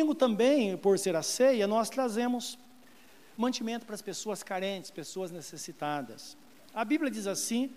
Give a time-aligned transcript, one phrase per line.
[0.00, 2.58] domingo também, por ser a ceia, nós trazemos
[3.36, 6.36] mantimento para as pessoas carentes, pessoas necessitadas.
[6.74, 7.70] A Bíblia diz assim: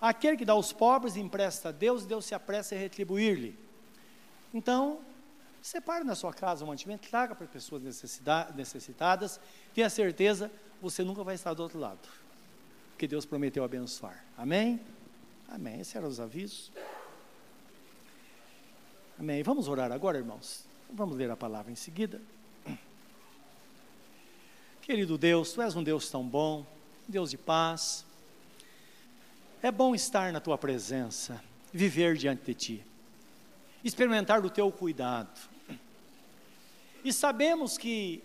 [0.00, 3.58] aquele que dá aos pobres empresta a Deus, Deus se apressa em retribuir-lhe.
[4.54, 5.00] Então,
[5.60, 7.82] separe na sua casa o mantimento, traga para pessoas
[8.54, 9.40] necessitadas,
[9.74, 10.50] tenha certeza,
[10.80, 12.08] você nunca vai estar do outro lado,
[12.90, 14.24] porque Deus prometeu abençoar.
[14.36, 14.80] Amém?
[15.48, 15.80] Amém.
[15.80, 16.70] Esses eram os avisos.
[19.18, 19.42] Amém.
[19.42, 20.71] Vamos orar agora, irmãos.
[20.94, 22.20] Vamos ler a palavra em seguida.
[24.82, 26.66] Querido Deus, Tu és um Deus tão bom,
[27.08, 28.04] Deus de paz.
[29.62, 32.86] É bom estar na Tua presença, viver diante de Ti,
[33.82, 35.40] experimentar do Teu cuidado.
[37.02, 38.22] E sabemos que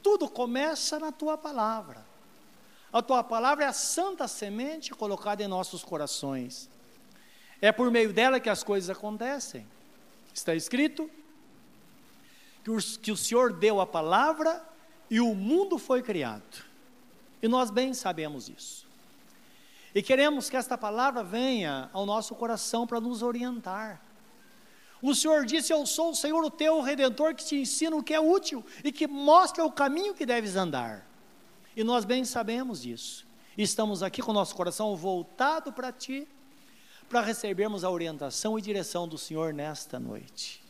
[0.00, 2.06] tudo começa na Tua palavra.
[2.92, 6.70] A Tua palavra é a santa semente colocada em nossos corações.
[7.60, 9.66] É por meio dela que as coisas acontecem.
[10.32, 11.10] Está escrito
[12.68, 14.62] que o, que o Senhor deu a palavra
[15.08, 16.66] e o mundo foi criado.
[17.42, 18.86] E nós bem sabemos isso.
[19.94, 24.02] E queremos que esta palavra venha ao nosso coração para nos orientar.
[25.00, 28.12] O Senhor disse: Eu sou o Senhor, o teu redentor, que te ensina o que
[28.12, 31.06] é útil e que mostra o caminho que deves andar.
[31.74, 33.26] E nós bem sabemos disso.
[33.56, 36.28] Estamos aqui com o nosso coração voltado para ti,
[37.08, 40.67] para recebermos a orientação e direção do Senhor nesta noite.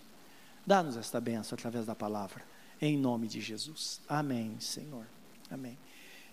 [0.69, 2.45] Dá-nos esta benção através da palavra
[2.79, 4.03] em nome de Jesus.
[4.07, 5.07] Amém, Senhor.
[5.51, 5.79] Amém.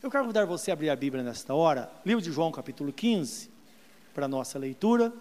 [0.04, 3.50] Eu quero convidar você a abrir a Bíblia nesta hora, livro de João, capítulo 15,
[4.14, 5.14] para a nossa leitura.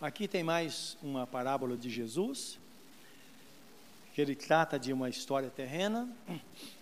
[0.00, 2.56] Aqui tem mais uma parábola de Jesus
[4.16, 6.08] que ele trata de uma história terrena,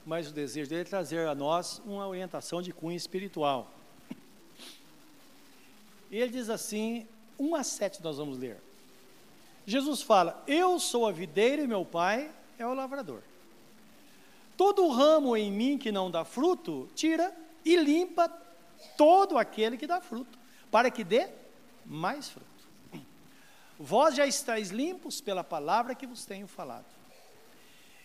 [0.07, 3.73] mas o desejo dele é trazer a nós uma orientação de cunho espiritual.
[6.13, 8.63] E ele diz assim, 1 a 7 nós vamos ler.
[9.67, 13.21] Jesus fala: Eu sou a videira e meu pai é o lavrador.
[14.57, 18.29] Todo ramo em mim que não dá fruto, tira e limpa
[18.97, 20.39] todo aquele que dá fruto,
[20.71, 21.29] para que dê
[21.85, 22.47] mais fruto.
[23.77, 26.95] Vós já estáis limpos pela palavra que vos tenho falado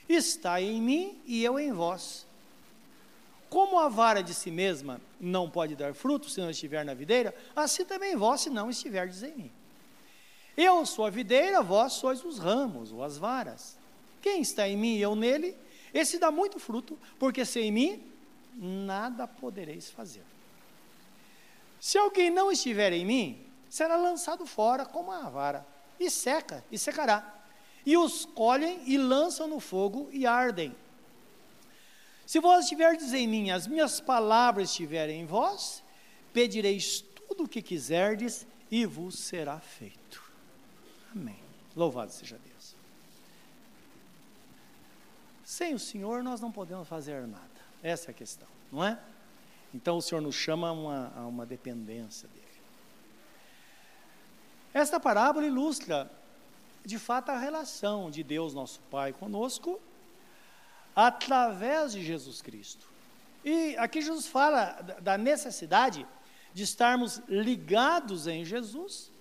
[0.09, 2.25] está em mim e eu em vós.
[3.49, 7.33] Como a vara de si mesma não pode dar fruto se não estiver na videira,
[7.55, 9.51] assim também vós se não estiverdes em mim.
[10.57, 13.77] Eu sou a videira, vós sois os ramos ou as varas.
[14.21, 15.55] Quem está em mim e eu nele,
[15.93, 18.03] esse dá muito fruto, porque sem mim
[18.53, 20.23] nada podereis fazer.
[21.79, 25.65] Se alguém não estiver em mim, será lançado fora como a vara,
[25.99, 27.38] e seca, e secará
[27.89, 30.75] e os colhem e lançam no fogo e ardem.
[32.23, 35.83] Se vós estiverdes em mim, as minhas palavras estiverem em vós,
[36.31, 40.21] pedireis tudo o que quiserdes e vos será feito.
[41.15, 41.39] Amém.
[41.75, 42.75] Louvado seja Deus.
[45.43, 47.49] Sem o Senhor nós não podemos fazer nada.
[47.81, 48.99] Essa é a questão, não é?
[49.73, 52.45] Então o Senhor nos chama a uma, a uma dependência dele.
[54.75, 56.18] Esta parábola ilustra
[56.89, 59.79] de fato, a relação de Deus, nosso Pai, conosco,
[60.95, 62.87] através de Jesus Cristo.
[63.45, 66.05] E aqui Jesus fala da necessidade
[66.51, 69.11] de estarmos ligados em Jesus,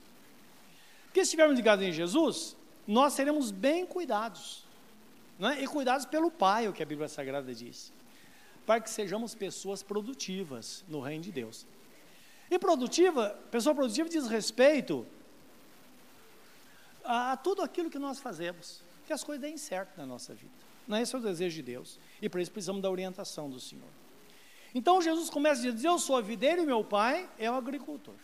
[1.04, 4.64] porque se estivermos ligados em Jesus, nós seremos bem cuidados,
[5.38, 5.62] é?
[5.62, 7.92] e cuidados pelo Pai, o que a Bíblia Sagrada diz,
[8.64, 11.66] para que sejamos pessoas produtivas no reino de Deus.
[12.50, 15.06] E produtiva, pessoa produtiva diz respeito
[17.08, 20.52] a, a tudo aquilo que nós fazemos, que as coisas deem certo na nossa vida.
[20.86, 21.98] Não é esse é o desejo de Deus.
[22.20, 23.88] E para isso precisamos da orientação do Senhor.
[24.74, 28.14] Então Jesus começa a dizer: Eu sou a videira e meu pai é o agricultor.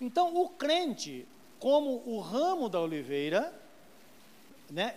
[0.00, 1.26] Então o crente,
[1.58, 3.52] como o ramo da oliveira,
[4.70, 4.94] né,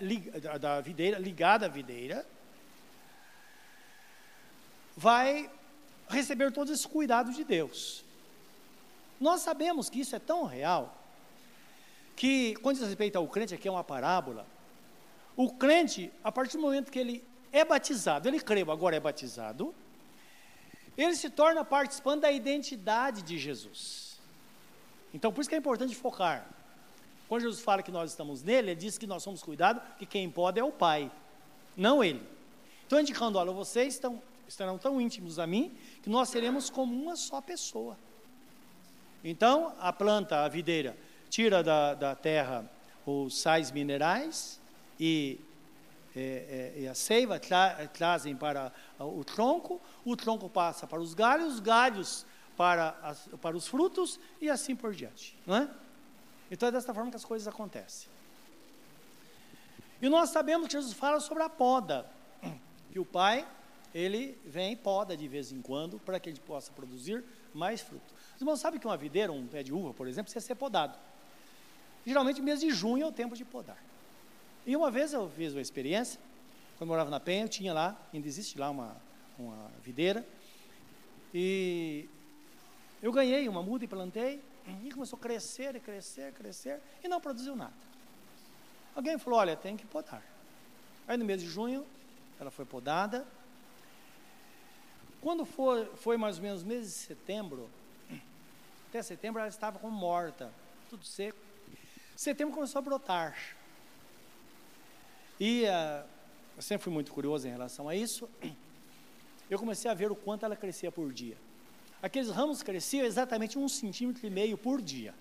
[0.59, 2.27] da videira, ligada à videira,
[4.95, 5.49] vai
[6.07, 8.03] receber todos esses cuidados de Deus.
[9.19, 10.95] Nós sabemos que isso é tão real
[12.17, 14.45] que, quando diz respeito ao crente, aqui é uma parábola,
[15.35, 19.73] o crente, a partir do momento que ele é batizado, ele creu, agora é batizado,
[20.97, 24.19] ele se torna participante da identidade de Jesus.
[25.13, 26.49] Então, por isso que é importante focar.
[27.29, 30.27] Quando Jesus fala que nós estamos nele, ele diz que nós somos cuidados, que quem
[30.27, 31.11] pode é o Pai,
[31.75, 32.27] não ele.
[32.87, 37.15] Então, indicando, olha, vocês estão, estarão tão íntimos a mim, que nós seremos como uma
[37.15, 37.95] só pessoa.
[39.23, 40.97] Então, a planta, a videira,
[41.29, 42.69] tira da, da terra
[43.05, 44.59] os sais minerais
[44.99, 45.39] e
[46.15, 51.13] é, é, e a seiva tra, trazem para o tronco, o tronco passa para os
[51.13, 52.25] galhos, os galhos
[52.55, 55.37] para, as, para os frutos e assim por diante.
[55.45, 55.69] Não é?
[56.49, 58.09] Então é dessa forma que as coisas acontecem.
[60.01, 62.09] E nós sabemos que Jesus fala sobre a poda,
[62.91, 63.47] que o Pai,
[63.93, 68.13] ele vem poda de vez em quando para que ele possa produzir mais fruto.
[68.35, 70.97] Os irmãos sabem que uma videira, um pé de uva, por exemplo, precisa ser podado.
[72.07, 73.77] Geralmente, mês de junho é o tempo de podar.
[74.65, 76.17] E uma vez eu fiz uma experiência,
[76.77, 78.95] quando eu morava na Penha, eu tinha lá, ainda existe lá uma,
[79.37, 80.25] uma videira,
[81.33, 82.07] e
[83.03, 84.41] eu ganhei uma muda e plantei,
[84.85, 87.73] e começou a crescer e crescer, crescer, e não produziu nada.
[88.95, 90.23] Alguém falou: olha, tem que podar.
[91.09, 91.85] Aí no mês de junho,
[92.39, 93.27] ela foi podada.
[95.19, 97.69] Quando foi, foi mais ou menos mês de setembro,
[98.87, 100.53] até setembro ela estava como morta,
[100.89, 101.46] tudo seco.
[102.17, 103.37] Setembro começou a brotar.
[105.39, 106.03] E uh,
[106.55, 108.27] eu sempre fui muito curioso em relação a isso.
[109.47, 111.37] Eu comecei a ver o quanto ela crescia por dia.
[112.01, 115.13] Aqueles ramos cresciam exatamente um centímetro e meio por dia.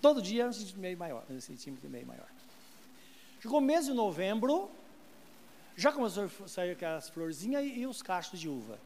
[0.00, 2.28] Todo dia um centímetro e meio maior, um centímetro e meio maior.
[3.40, 4.70] Chegou o mês de novembro,
[5.74, 8.78] já começou a sair aquelas florzinhas e, e os cachos de uva.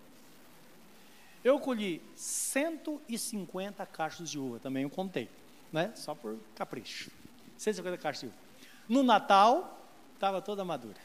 [1.43, 5.29] Eu colhi 150 cachos de uva, também eu contei,
[5.73, 5.93] né?
[5.95, 7.11] Só por capricho.
[7.59, 8.37] 150 cachos de uva.
[8.89, 9.81] No Natal,
[10.15, 11.01] estava toda madura.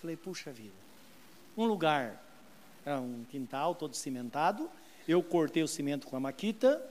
[0.00, 0.74] Falei, puxa vida.
[1.56, 2.22] Um lugar,
[2.84, 4.70] era um quintal todo cimentado,
[5.06, 6.82] eu cortei o cimento com a maquita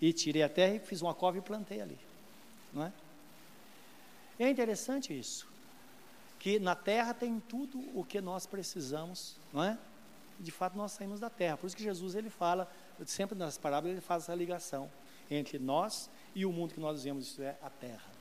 [0.00, 1.98] e tirei a terra e fiz uma cova e plantei ali.
[2.72, 2.92] Não é?
[4.38, 5.48] É interessante isso,
[6.38, 9.76] que na terra tem tudo o que nós precisamos, não é?
[10.38, 11.56] De fato nós saímos da terra.
[11.56, 12.70] Por isso que Jesus ele fala,
[13.04, 14.88] sempre nas parábolas ele faz essa ligação
[15.28, 18.12] entre nós e o mundo que nós vemos, isso é a terra.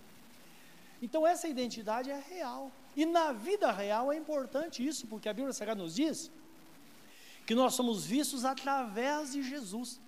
[0.99, 2.71] Então essa identidade é real.
[2.95, 6.31] E na vida real é importante isso, porque a Bíblia Sagrada nos diz
[7.45, 10.01] que nós somos vistos através de Jesus.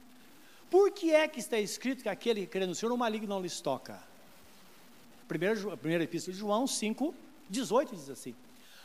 [0.71, 3.41] Por que é que está escrito que aquele que crê no Senhor, o maligno não
[3.43, 4.01] lhes toca?
[5.27, 7.13] Primeira, primeira epístola de João 5,
[7.47, 8.35] 18 diz assim: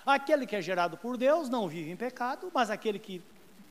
[0.05, 3.23] Aquele que é gerado por Deus não vive em pecado, mas aquele que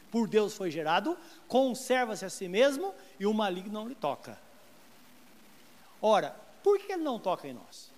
[0.09, 1.15] por Deus foi gerado,
[1.47, 4.41] conserva-se a si mesmo e o maligno não lhe toca.
[6.05, 7.89] Ora, por que ele não toca em nós?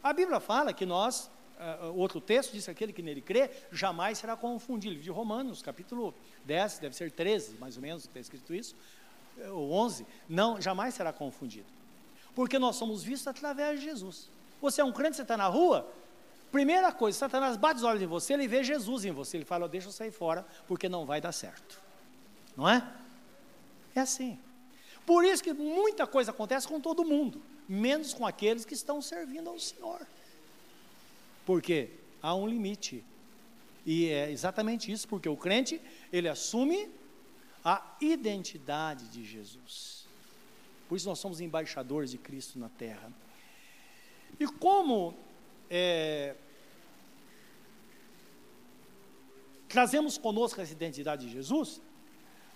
[0.00, 1.28] A Bíblia fala que nós,
[1.58, 5.00] uh, outro texto diz que aquele que nele crê jamais será confundido.
[5.00, 8.76] De Romanos, capítulo 10, deve ser 13, mais ou menos, que está escrito isso,
[9.50, 11.66] ou 11, não, jamais será confundido.
[12.36, 14.30] Porque nós somos vistos através de Jesus.
[14.60, 15.92] Você é um crente, você está na rua,
[16.52, 19.68] primeira coisa, Satanás bate os olhos em você, ele vê Jesus em você, ele fala,
[19.68, 21.80] deixa eu sair fora, porque não vai dar certo.
[22.56, 22.88] Não é?
[23.92, 24.38] É assim.
[25.04, 29.50] Por isso que muita coisa acontece com todo mundo, menos com aqueles que estão servindo
[29.50, 30.06] ao Senhor.
[31.44, 31.90] Porque
[32.22, 33.04] há um limite.
[33.84, 35.80] E é exatamente isso, porque o crente,
[36.12, 36.88] ele assume
[37.64, 40.06] a identidade de Jesus.
[40.88, 43.12] Por isso nós somos embaixadores de Cristo na terra.
[44.38, 45.14] E como
[45.68, 46.36] é,
[49.68, 51.80] trazemos conosco essa identidade de Jesus,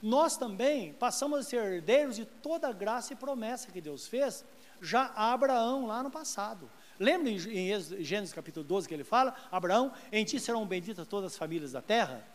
[0.02, 4.44] nós também passamos a ser herdeiros de toda a graça e promessa que Deus fez
[4.80, 6.70] já a Abraão lá no passado.
[6.98, 11.38] Lembra em Gênesis capítulo 12 que ele fala: Abraão, em ti serão benditas todas as
[11.38, 12.26] famílias da terra?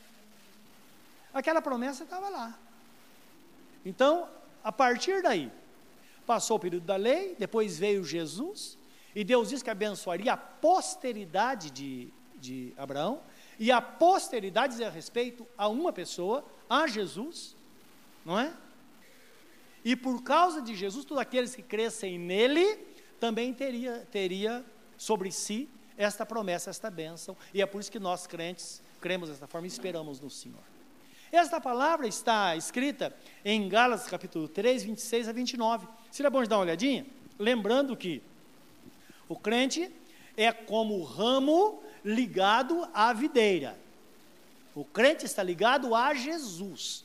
[1.34, 2.58] Aquela promessa estava lá.
[3.86, 4.27] Então,
[4.63, 5.51] a partir daí,
[6.25, 8.77] Passou o período da lei, depois veio Jesus,
[9.15, 13.22] e Deus disse que abençoaria a posteridade de, de Abraão,
[13.62, 17.56] e a posteridade diz a respeito a uma pessoa, a Jesus,
[18.25, 18.51] não é?
[19.86, 22.80] E por causa de Jesus, todos aqueles que crescem nele,
[23.20, 24.65] também teria, teria
[24.98, 29.46] sobre si esta promessa, esta bênção, e é por isso que nós crentes cremos desta
[29.46, 30.63] forma e esperamos no Senhor.
[31.32, 33.15] Esta palavra está escrita
[33.46, 35.88] em Gálatas capítulo 3, 26 a 29.
[36.10, 37.06] Seria bom de dar uma olhadinha?
[37.38, 38.24] Lembrando que
[39.30, 39.94] o crente
[40.36, 43.77] é como o ramo ligado à videira.
[44.74, 47.03] O crente está ligado a Jesus.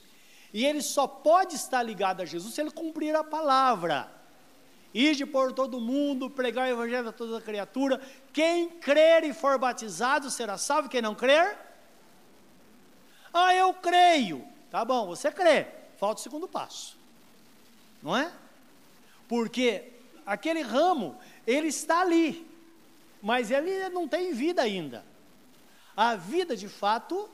[0.53, 4.11] E ele só pode estar ligado a Jesus se ele cumprir a palavra.
[4.95, 8.01] Ide por todo mundo, pregar o evangelho a toda criatura.
[8.33, 11.67] Quem crer e for batizado será salvo, quem não crer
[13.37, 14.49] ah, eu creio.
[14.71, 15.67] Tá bom, você crê.
[15.99, 16.97] Falta o segundo passo.
[18.03, 18.33] Não é?
[19.29, 19.93] Porque
[20.25, 22.46] aquele ramo, ele está ali,
[23.27, 25.05] mas ele não tem vida ainda.
[25.97, 27.29] A vida, de fato,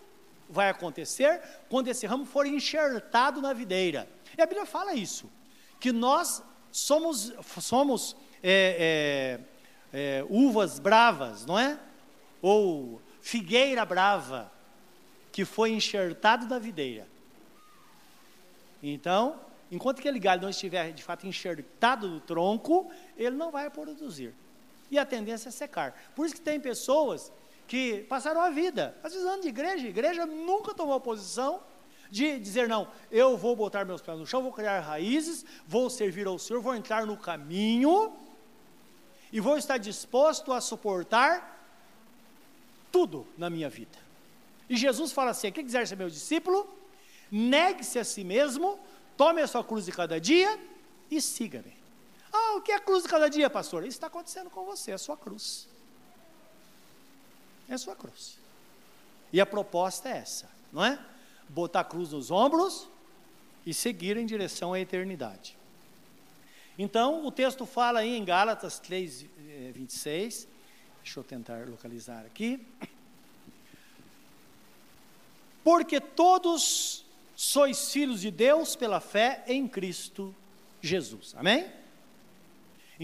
[0.49, 4.09] vai acontecer quando esse ramo for enxertado na videira.
[4.37, 5.31] E a Bíblia fala isso,
[5.79, 9.39] que nós somos, somos é,
[9.93, 11.79] é, é, uvas bravas, não é?
[12.41, 14.51] Ou figueira brava,
[15.31, 17.07] que foi enxertado da videira.
[18.83, 19.39] Então,
[19.71, 24.35] enquanto aquele galho não estiver de fato enxertado do tronco, ele não vai produzir.
[24.93, 26.13] E a tendência é secar.
[26.15, 27.33] Por isso que tem pessoas
[27.67, 31.63] que passaram a vida, às vezes anos de igreja, a igreja nunca tomou posição
[32.11, 36.27] de dizer, não, eu vou botar meus pés no chão, vou criar raízes, vou servir
[36.27, 38.13] ao Senhor, vou entrar no caminho
[39.33, 41.59] e vou estar disposto a suportar
[42.93, 43.99] tudo na minha vida.
[44.69, 46.69] E Jesus fala assim: quem quiser ser meu discípulo,
[47.31, 48.79] negue-se a si mesmo,
[49.17, 50.61] tome a sua cruz de cada dia
[51.11, 51.82] e siga-me.
[52.33, 53.83] Ah, o que é a cruz de cada dia, pastor?
[53.83, 55.69] Isso está acontecendo com você, é a sua cruz.
[57.69, 58.39] É a sua cruz.
[59.33, 60.99] E a proposta é essa, não é?
[61.53, 62.89] botar a cruz nos ombros
[63.65, 65.57] e seguir em direção à eternidade.
[66.79, 69.27] Então, o texto fala aí em Gálatas 3,
[69.75, 70.49] 26, eh,
[71.03, 72.67] deixa eu tentar localizar aqui.
[75.63, 77.05] Porque todos
[77.37, 80.35] sois filhos de Deus pela fé em Cristo
[80.81, 81.35] Jesus.
[81.37, 81.71] Amém?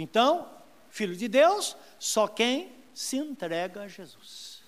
[0.00, 0.48] Então,
[0.90, 4.62] filho de Deus, só quem se entrega a Jesus.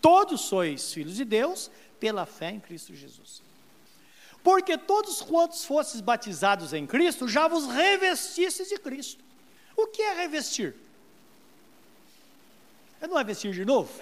[0.00, 1.68] Todos sois filhos de Deus
[1.98, 3.42] pela fé em Cristo Jesus.
[4.40, 9.22] Porque todos quantos fostes batizados em Cristo, já vos revestistes de Cristo.
[9.76, 10.76] O que é revestir?
[13.00, 13.92] É não é vestir de novo?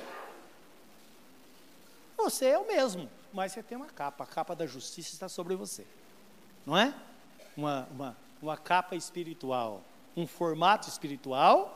[2.18, 5.56] Você é o mesmo, mas você tem uma capa, a capa da justiça está sobre
[5.56, 5.86] você.
[6.66, 6.94] Não é?
[7.56, 9.82] Uma, uma, uma capa espiritual,
[10.16, 11.74] um formato espiritual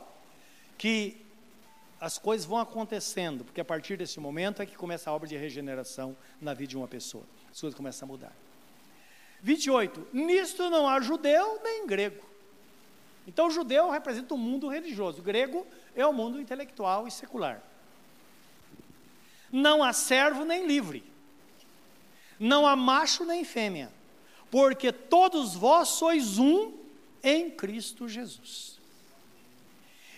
[0.79, 1.25] que
[2.01, 5.37] as coisas vão acontecendo, porque a partir desse momento é que começa a obra de
[5.37, 7.23] regeneração na vida de uma pessoa.
[7.53, 8.33] As coisas começam a mudar.
[9.41, 10.09] 28.
[10.12, 12.25] Nisto não há judeu nem grego.
[13.27, 17.62] Então, judeu representa o mundo religioso, grego é o mundo intelectual e secular.
[19.53, 21.05] Não há servo nem livre,
[22.41, 23.93] não há macho nem fêmea,
[24.51, 26.82] porque todos vós sois um
[27.23, 28.81] em Cristo Jesus.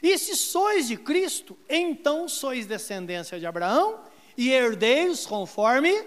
[0.02, 4.00] E se sois de Cristo, então sois descendência de Abraão
[4.36, 6.04] e herdeiros conforme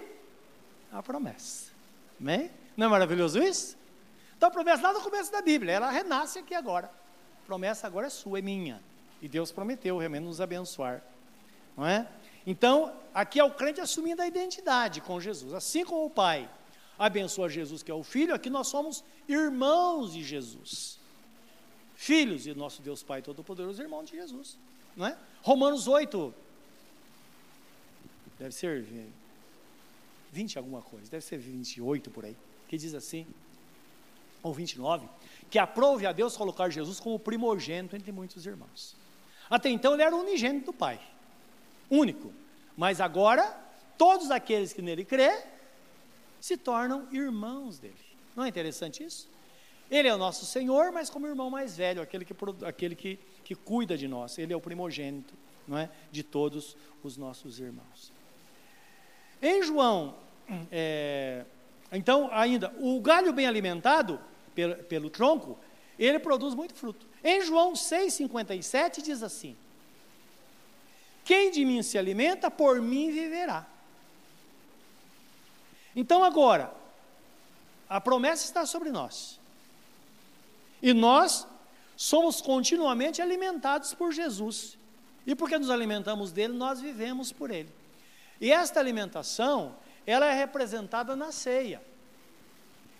[0.92, 1.72] a promessa.
[2.20, 2.50] Amém?
[2.76, 3.76] Não é maravilhoso isso?
[4.36, 6.86] Então a promessa lá no começo da Bíblia, ela renasce aqui agora.
[7.42, 8.80] A promessa agora é sua, é minha.
[9.20, 11.02] E Deus prometeu realmente nos abençoar.
[11.76, 12.06] Não é?
[12.46, 15.52] Então, aqui é o crente assumindo a identidade com Jesus.
[15.52, 16.48] Assim como o Pai
[16.98, 20.98] abençoa Jesus, que é o Filho, aqui nós somos irmãos de Jesus
[21.98, 24.56] filhos de nosso Deus Pai Todo-Poderoso, irmão de Jesus.
[24.96, 25.18] Não é?
[25.42, 26.32] Romanos 8,
[28.38, 28.86] deve ser
[30.32, 32.36] 20 alguma coisa, deve ser 28 por aí,
[32.68, 33.26] que diz assim,
[34.44, 35.08] ou 29,
[35.50, 38.94] que aprove a Deus colocar Jesus como primogênito entre muitos irmãos.
[39.50, 41.00] Até então ele era unigênito do Pai,
[41.90, 42.32] único,
[42.76, 43.42] mas agora
[43.98, 45.42] todos aqueles que nele crê
[46.40, 47.94] se tornam irmãos dele.
[48.34, 49.28] Não é interessante isso?
[49.90, 52.34] Ele é o nosso Senhor, mas como irmão mais velho, aquele que,
[52.66, 54.38] aquele que, que cuida de nós.
[54.38, 55.34] Ele é o primogênito
[55.66, 58.12] não é, de todos os nossos irmãos.
[59.40, 60.16] Em João,
[60.72, 61.44] é,
[61.92, 64.20] então, ainda, o galho bem alimentado
[64.54, 65.58] pelo, pelo tronco,
[65.98, 67.06] ele produz muito fruto.
[67.22, 69.56] Em João 6,57 diz assim:
[71.24, 73.66] Quem de mim se alimenta, por mim viverá.
[75.98, 76.72] Então, agora,
[77.88, 79.40] a promessa está sobre nós.
[80.80, 81.44] E nós
[81.96, 84.78] somos continuamente alimentados por Jesus.
[85.26, 87.68] E porque nos alimentamos dele, nós vivemos por ele.
[88.40, 89.74] E esta alimentação,
[90.06, 91.82] ela é representada na ceia.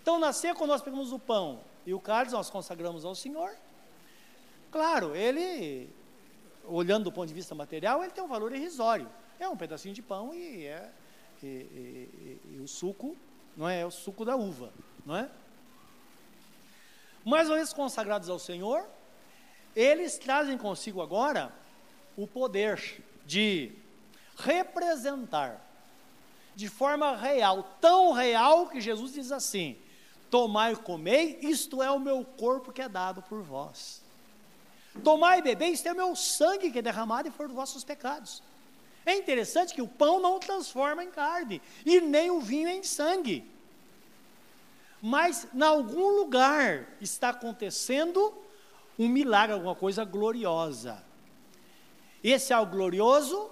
[0.02, 3.54] Então, na ceia, quando nós pegamos o pão e o cálice, nós consagramos ao Senhor.
[4.72, 5.88] Claro, ele,
[6.64, 9.08] olhando do ponto de vista material, ele tem um valor irrisório.
[9.38, 10.90] É um pedacinho de pão e, é,
[11.46, 13.16] e, e, e o suco,
[13.56, 13.80] não é?
[13.80, 14.72] é o suco da uva,
[15.04, 15.30] não é?
[17.24, 18.86] Mas uma vez consagrados ao Senhor,
[19.74, 21.52] eles trazem consigo agora
[22.16, 23.72] o poder de
[24.36, 25.64] representar
[26.54, 29.78] de forma real, tão real que Jesus diz assim:
[30.30, 34.02] Tomai e comei, isto é o meu corpo que é dado por vós.
[35.04, 37.84] Tomai e bebei, isto é o meu sangue que é derramado e for dos vossos
[37.84, 38.42] pecados.
[39.10, 43.38] É interessante que o pão não transforma em carne, e nem o vinho em sangue.
[45.00, 48.20] Mas em algum lugar está acontecendo
[48.98, 51.02] um milagre, alguma coisa gloriosa.
[52.22, 53.50] Esse algo glorioso,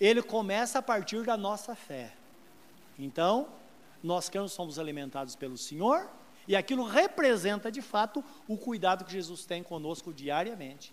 [0.00, 2.12] ele começa a partir da nossa fé.
[2.98, 3.46] Então,
[4.02, 6.10] nós que somos alimentados pelo Senhor,
[6.46, 10.92] E aquilo representa, de fato, o cuidado que Jesus tem conosco diariamente,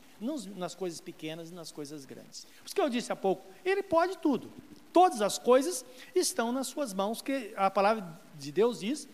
[0.56, 2.46] nas coisas pequenas e nas coisas grandes.
[2.64, 4.52] Por que eu disse há pouco, Ele pode tudo.
[4.94, 9.08] Todas as coisas estão nas suas mãos, que a palavra de Deus diz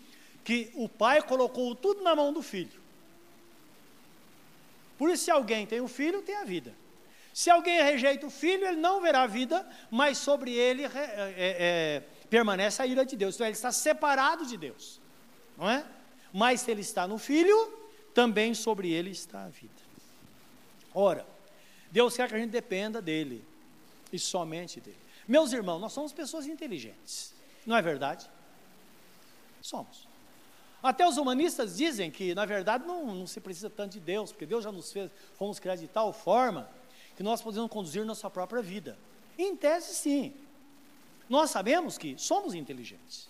[0.44, 2.80] que o Pai colocou tudo na mão do Filho.
[4.98, 6.74] Por isso, se alguém tem o Filho, tem a vida.
[7.34, 11.36] Se alguém rejeita o Filho, ele não verá a vida, mas sobre ele é, é,
[11.38, 13.36] é, permanece a ira de Deus.
[13.36, 15.00] Então, ele está separado de Deus,
[15.56, 15.86] não é?
[16.34, 17.74] Mas se ele está no Filho,
[18.14, 19.87] também sobre ele está a vida.
[21.00, 21.28] Ora,
[21.92, 23.46] Deus quer que a gente dependa dele,
[24.12, 24.98] e somente dele.
[25.28, 27.36] Meus irmãos, nós somos pessoas inteligentes,
[27.68, 28.28] não é verdade?
[29.62, 30.08] Somos.
[30.82, 34.48] Até os humanistas dizem que, na verdade, não, não se precisa tanto de Deus, porque
[34.48, 36.68] Deus já nos fez, fomos criados de tal forma
[37.16, 38.98] que nós podemos conduzir nossa própria vida.
[39.38, 40.34] Em tese, sim.
[41.30, 43.30] Nós sabemos que somos inteligentes.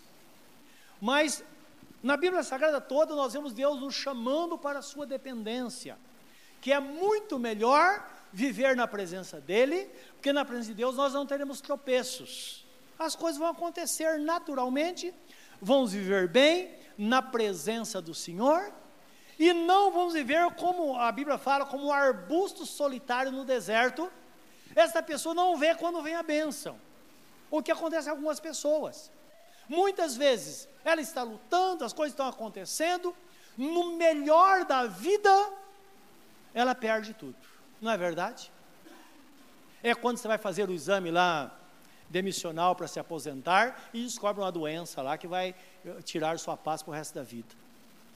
[1.02, 1.44] Mas
[2.02, 5.98] na Bíblia Sagrada toda, nós vemos Deus nos chamando para a sua dependência,
[6.68, 11.26] que é muito melhor viver na presença dEle, porque na presença de Deus nós não
[11.26, 12.66] teremos tropeços.
[13.00, 15.14] As coisas vão acontecer naturalmente,
[15.62, 18.70] vamos viver bem na presença do Senhor,
[19.40, 24.12] e não vamos viver como a Bíblia fala, como um arbusto solitário no deserto.
[24.76, 26.78] Essa pessoa não vê quando vem a bênção.
[27.50, 29.10] O que acontece com algumas pessoas.
[29.70, 33.16] Muitas vezes ela está lutando, as coisas estão acontecendo,
[33.58, 35.32] no melhor da vida,
[36.58, 37.36] ela perde tudo.
[37.80, 38.52] Não é verdade?
[39.84, 41.56] É quando você vai fazer o exame lá
[42.10, 45.54] demissional para se aposentar e descobre uma doença lá que vai
[45.86, 47.54] eh, tirar sua paz para o resto da vida.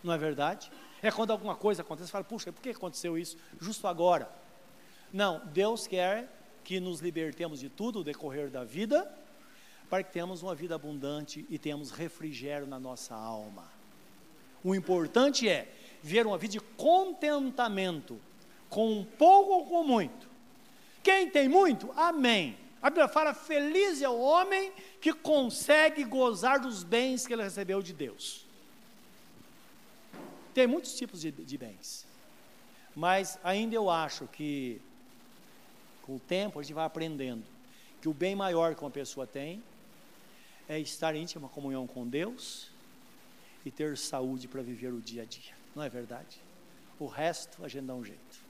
[0.03, 0.71] Não é verdade?
[1.03, 4.27] É quando alguma coisa acontece, você fala, puxa, por que aconteceu isso justo agora?
[5.13, 6.27] Não, Deus quer
[6.63, 9.07] que nos libertemos de tudo o decorrer da vida
[9.87, 13.65] para que tenhamos uma vida abundante e tenhamos refrigério na nossa alma.
[14.63, 15.71] O importante é
[16.01, 18.19] ver uma vida de contentamento,
[18.71, 20.29] com pouco ou com muito.
[21.03, 22.57] Quem tem muito, amém.
[22.81, 27.83] A Bíblia fala: feliz é o homem que consegue gozar dos bens que ele recebeu
[27.83, 28.47] de Deus.
[30.53, 32.07] Tem muitos tipos de, de bens,
[32.95, 34.81] mas ainda eu acho que,
[36.01, 37.43] com o tempo, a gente vai aprendendo
[38.01, 39.61] que o bem maior que uma pessoa tem
[40.67, 42.69] é estar em íntima comunhão com Deus
[43.65, 45.53] e ter saúde para viver o dia a dia.
[45.75, 46.41] Não é verdade?
[46.99, 48.40] O resto a gente dá um jeito.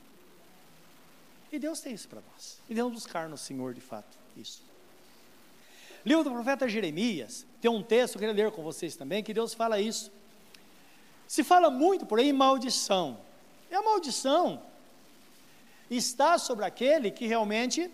[1.51, 2.59] E Deus tem isso para nós.
[2.65, 4.63] E devemos buscar no Senhor de fato isso.
[6.05, 9.53] Livro do profeta Jeremias, tem um texto, eu queria ler com vocês também, que Deus
[9.53, 10.11] fala isso.
[11.27, 13.19] Se fala muito por aí em maldição.
[13.69, 14.63] E a maldição
[15.89, 17.91] está sobre aquele que realmente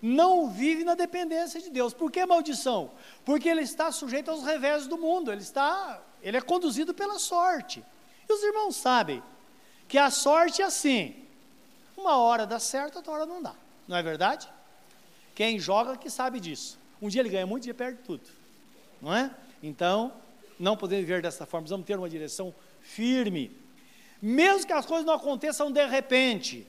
[0.00, 1.92] não vive na dependência de Deus.
[1.92, 2.92] Por que maldição?
[3.24, 7.84] Porque ele está sujeito aos revés do mundo, ele está, ele é conduzido pela sorte.
[8.28, 9.22] E os irmãos sabem
[9.88, 11.25] que a sorte é assim:
[11.96, 13.54] uma hora dá certo, outra hora não dá.
[13.88, 14.48] Não é verdade?
[15.34, 16.78] Quem joga que sabe disso.
[17.00, 18.28] Um dia ele ganha muito, um dia perde tudo.
[19.00, 19.30] Não é?
[19.62, 20.12] Então,
[20.58, 23.56] não podemos viver dessa forma, precisamos ter uma direção firme.
[24.20, 26.66] Mesmo que as coisas não aconteçam de repente,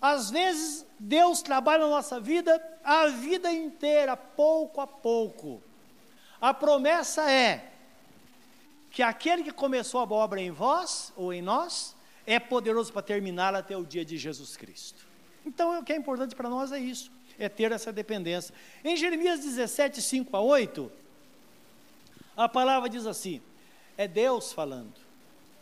[0.00, 5.62] às vezes, Deus trabalha na nossa vida a vida inteira, pouco a pouco.
[6.40, 7.72] A promessa é
[8.90, 11.96] que aquele que começou a obra em vós ou em nós
[12.28, 15.06] é poderoso para terminá-la até o dia de Jesus Cristo.
[15.46, 18.54] Então, o que é importante para nós é isso, é ter essa dependência.
[18.84, 20.92] Em Jeremias 17, 5 a 8,
[22.36, 23.40] a palavra diz assim:
[23.96, 24.92] é Deus falando.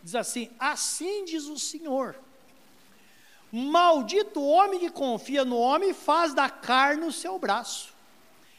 [0.03, 2.17] Diz assim: Assim diz o Senhor
[3.53, 7.95] Maldito o homem que confia no homem e faz da carne o seu braço,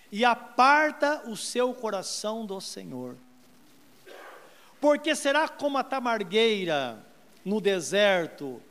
[0.09, 3.17] e aparta o seu coração do Senhor.
[4.79, 7.05] Porque será como a tamargueira
[7.47, 8.61] no deserto,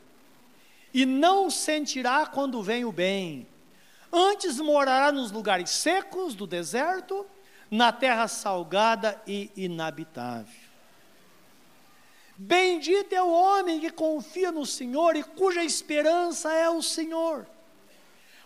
[0.93, 3.47] e não sentirá quando vem o bem.
[4.13, 7.25] Antes morará nos lugares secos do deserto,
[7.71, 10.67] na terra salgada e inabitável.
[12.37, 17.47] Bendito é o homem que confia no Senhor e cuja esperança é o Senhor,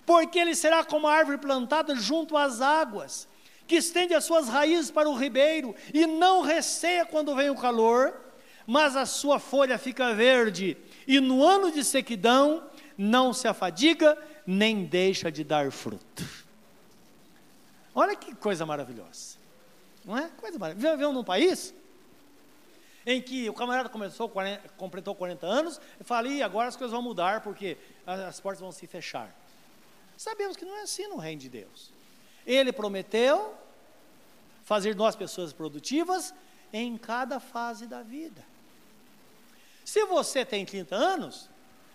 [0.05, 3.27] porque ele será como a árvore plantada junto às águas,
[3.67, 8.30] que estende as suas raízes para o ribeiro e não receia quando vem o calor,
[8.65, 12.63] mas a sua folha fica verde, e no ano de sequidão
[12.97, 16.23] não se afadiga, nem deixa de dar fruto.
[17.93, 19.37] Olha que coisa maravilhosa,
[20.05, 20.29] não é?
[20.37, 20.95] Coisa maravilhosa.
[20.95, 21.73] Vivemos num país
[23.05, 26.91] em que o camarada começou 40, completou 40 anos e fala, e agora as coisas
[26.91, 29.35] vão mudar porque as portas vão se fechar.
[30.15, 31.91] Sabemos que não é assim no reino de Deus.
[32.45, 33.55] Ele prometeu
[34.63, 36.33] fazer nós pessoas produtivas
[36.71, 38.50] em cada fase da vida.
[39.85, 41.49] Se você tem 30 anos,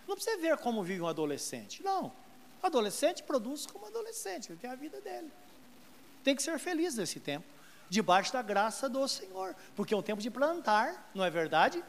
[0.07, 1.83] não precisa ver como vive um adolescente.
[1.83, 2.12] Não.
[2.62, 5.31] O adolescente produz como adolescente, ele tem a vida dele.
[6.25, 7.46] Tem que ser feliz nesse tempo,
[7.88, 11.83] debaixo da graça do Senhor, porque é um tempo de plantar, não é verdade?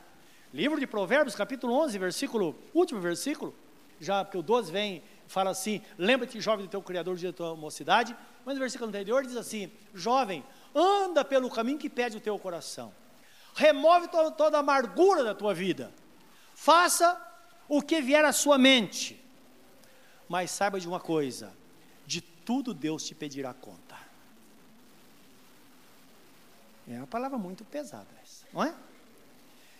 [0.53, 3.53] Livro de Provérbios, capítulo 11, versículo, último versículo,
[3.99, 8.15] já porque o 12 vem, fala assim: Lembra-te, jovem, do teu Criador, de tua mocidade.
[8.45, 12.93] Mas no versículo anterior diz assim: Jovem, anda pelo caminho que pede o teu coração,
[13.57, 15.91] remove toda, toda a amargura da tua vida,
[16.53, 17.19] faça
[17.67, 19.19] o que vier à sua mente,
[20.29, 21.51] mas saiba de uma coisa:
[22.05, 23.97] de tudo Deus te pedirá conta.
[26.87, 28.73] É uma palavra muito pesada essa, não é?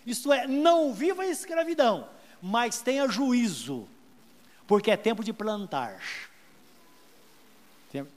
[0.04, 2.08] Isto é, não viva a escravidão,
[2.42, 3.88] mas tenha juízo,
[4.66, 6.02] porque é tempo de plantar.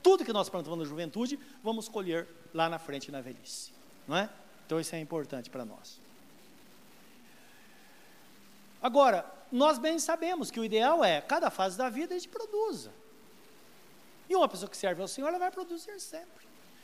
[0.03, 3.71] Tudo que nós plantamos na juventude, vamos colher lá na frente na velhice,
[4.07, 4.29] não é?
[4.65, 5.99] Então isso é importante para nós.
[8.81, 12.91] Agora, nós bem sabemos que o ideal é, cada fase da vida a gente produza.
[14.29, 16.41] E uma pessoa que serve ao Senhor, ela vai produzir sempre.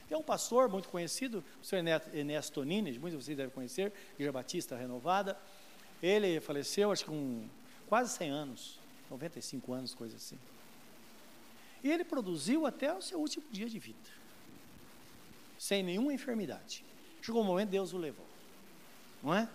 [0.07, 4.31] Tem um pastor muito conhecido, o senhor Enéas Tonini, muitos de vocês devem conhecer, Igreja
[4.31, 5.37] Batista Renovada.
[6.01, 7.45] Ele faleceu, acho que com
[7.87, 10.39] quase 100 anos, 95 anos, coisa assim.
[11.83, 14.09] E ele produziu até o seu último dia de vida,
[15.59, 16.85] sem nenhuma enfermidade.
[17.27, 18.25] Chegou um momento, Deus o levou.
[19.21, 19.49] Não é?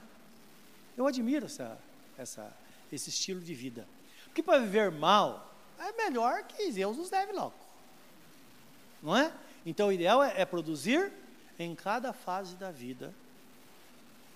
[0.94, 1.78] Eu admiro essa,
[2.18, 2.54] essa,
[2.92, 3.88] esse estilo de vida.
[4.26, 7.54] Porque para viver mal, é melhor que Deus nos leve logo.
[9.02, 9.32] Não é?
[9.64, 11.10] Então o ideal é, é produzir
[11.58, 13.14] em cada fase da vida.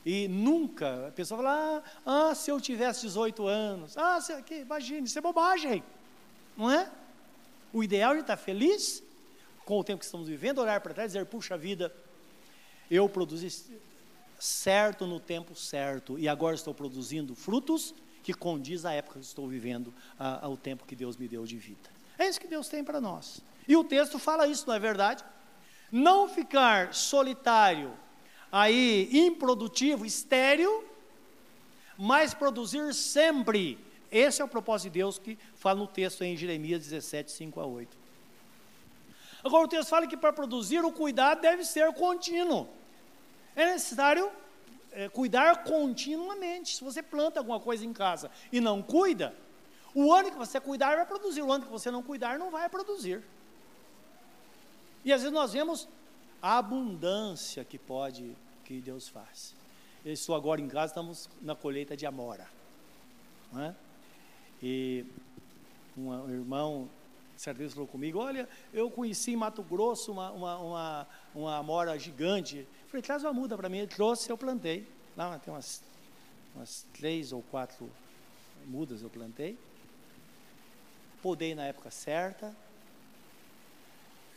[0.03, 4.61] E nunca, a pessoa fala, ah, ah se eu tivesse 18 anos, ah, se, que,
[4.61, 5.85] imagine, isso é bobagem,
[6.57, 6.91] não é?
[7.71, 9.03] O ideal é estar feliz
[9.67, 11.95] com o tempo que estamos vivendo, olhar para trás e dizer, puxa vida,
[12.91, 13.49] eu produzi
[14.39, 19.47] certo no tempo certo, e agora estou produzindo frutos que condiz à época que estou
[19.47, 21.89] vivendo, a, ao tempo que Deus me deu de vida.
[22.19, 23.41] É isso que Deus tem para nós.
[23.69, 25.25] E o texto fala isso, não é verdade?
[25.91, 27.93] Não ficar solitário,
[28.51, 30.85] aí improdutivo, estéril,
[31.97, 33.79] mas produzir sempre.
[34.11, 37.67] Esse é o propósito de Deus que fala no texto em Jeremias 17, 5 a
[37.67, 37.97] 8.
[39.45, 42.69] Agora o texto fala que para produzir o cuidado deve ser contínuo.
[43.57, 44.31] É necessário
[44.93, 46.77] é, cuidar continuamente.
[46.77, 49.35] Se você planta alguma coisa em casa e não cuida,
[49.95, 52.69] o ano que você cuidar vai produzir, o ano que você não cuidar não vai
[52.69, 53.25] produzir.
[55.05, 55.89] E às vezes nós vemos
[56.43, 59.55] a abundância que pode, que Deus faz.
[60.05, 62.47] Eu estou agora em casa, estamos na colheita de amora.
[63.57, 63.75] É?
[64.63, 65.05] E
[65.97, 66.89] um irmão,
[67.37, 71.99] certa vez falou comigo, olha, eu conheci em Mato Grosso uma, uma, uma, uma amora
[71.99, 72.67] gigante.
[72.97, 73.79] Falei, traz uma muda para mim.
[73.79, 74.89] Ele trouxe, eu plantei.
[75.15, 75.83] Lá tem umas,
[76.55, 77.91] umas três ou quatro
[78.65, 79.59] mudas eu plantei.
[81.21, 82.57] Podei na época certa,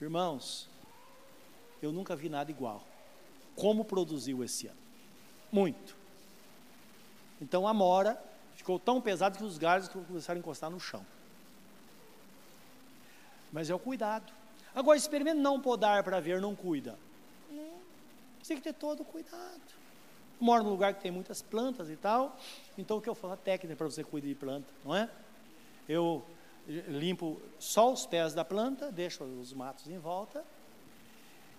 [0.01, 0.69] Irmãos,
[1.81, 2.83] eu nunca vi nada igual.
[3.55, 4.79] Como produziu esse ano?
[5.49, 5.95] Muito.
[7.41, 8.21] Então a mora
[8.55, 11.05] ficou tão pesado que os galhos começaram a encostar no chão.
[13.53, 14.33] Mas é o cuidado.
[14.75, 16.97] Agora, experimente não podar para ver, não cuida.
[18.49, 19.61] Você tem que ter todo o cuidado.
[20.39, 22.35] Moro num lugar que tem muitas plantas e tal.
[22.79, 23.33] Então, o que eu falo?
[23.33, 25.07] A técnica para você cuidar de planta, não é?
[25.87, 26.25] Eu
[26.67, 30.43] limpo só os pés da planta, deixo os matos em volta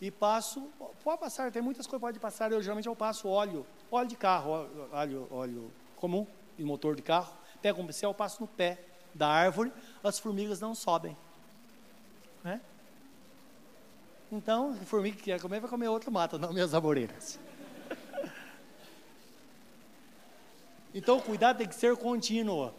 [0.01, 0.69] e passo,
[1.05, 4.17] pode passar, tem muitas coisas que pode passar, eu geralmente eu passo óleo, óleo de
[4.17, 6.27] carro, óleo, óleo comum,
[6.57, 9.73] de motor de carro, pego um pincel, passo no pé da árvore,
[10.03, 11.17] as formigas não sobem.
[12.43, 12.61] Né?
[14.33, 17.39] Então, a formiga que quer comer, vai comer outro mato, não minhas amoreiras.
[20.95, 22.73] então, o cuidado tem que ser contínuo.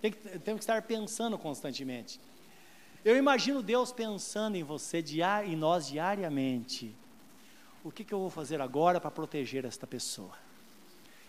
[0.00, 2.20] Tem que, tem que estar pensando constantemente.
[3.04, 6.94] Eu imagino Deus pensando em você diar, nós diariamente.
[7.84, 10.36] O que, que eu vou fazer agora para proteger esta pessoa?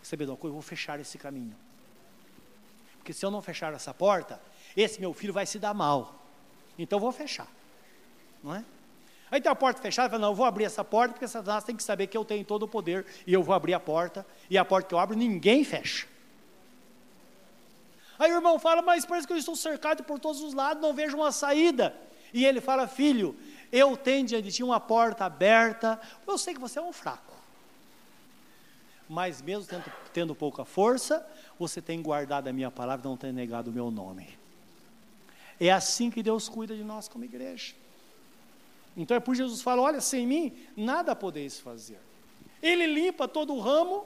[0.01, 0.51] Sabe de uma coisa?
[0.51, 1.55] Eu vou fechar esse caminho.
[2.97, 4.41] Porque se eu não fechar essa porta,
[4.75, 6.15] esse meu filho vai se dar mal.
[6.77, 7.47] Então eu vou fechar.
[8.43, 8.65] Não é?
[9.33, 11.75] Aí tem a porta fechada, fala, não, eu vou abrir essa porta, porque Satanás tem
[11.75, 14.59] que saber que eu tenho todo o poder, e eu vou abrir a porta, e
[14.59, 16.05] a porta que eu abro, ninguém fecha.
[18.19, 20.93] Aí o irmão fala, mas parece que eu estou cercado por todos os lados, não
[20.93, 21.95] vejo uma saída.
[22.31, 23.35] E ele fala, filho,
[23.71, 27.33] eu tenho diante de ti uma porta aberta, eu sei que você é um fraco.
[29.09, 33.71] Mas mesmo tendo, tendo pouca força, você tem guardado a minha palavra, não tem negado
[33.71, 34.37] o meu nome.
[35.59, 37.73] É assim que Deus cuida de nós como igreja.
[38.95, 41.99] Então é por Jesus fala: olha, sem mim nada podeis fazer.
[42.61, 44.05] Ele limpa todo o ramo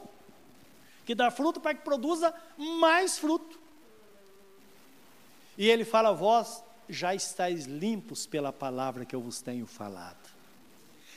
[1.05, 3.59] que dá fruto para que produza mais fruto.
[5.57, 10.29] E ele fala: Vós já estáis limpos pela palavra que eu vos tenho falado.